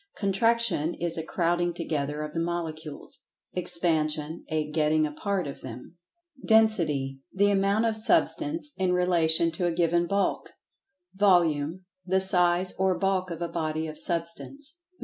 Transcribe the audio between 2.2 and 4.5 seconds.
of the Molecules; Expansion